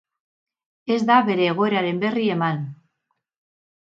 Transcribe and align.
Ez 0.95 0.97
da 1.09 1.17
bere 1.27 1.45
egoeraren 1.49 2.01
berri 2.05 2.25
eman. 2.37 2.65